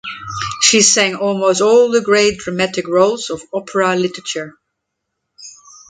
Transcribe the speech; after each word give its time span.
She 0.63 0.81
sang 0.81 1.13
almost 1.13 1.61
all 1.61 1.91
the 1.91 2.01
great 2.01 2.39
dramatic 2.39 2.87
roles 2.87 3.29
of 3.29 3.43
opera 3.53 3.95
literature. 3.95 4.57